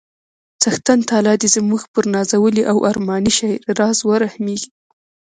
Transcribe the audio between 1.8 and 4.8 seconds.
پر نازولي او ارماني شاعر راز ورحمیږي